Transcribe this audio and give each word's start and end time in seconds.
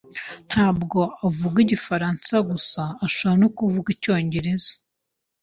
Ntabwo 0.49 0.99
avuga 1.27 1.57
igifaransa 1.65 2.33
gusa, 2.49 2.81
ashobora 3.05 3.37
no 3.41 3.49
kuvuga 3.57 3.87
icyongereza. 3.95 4.73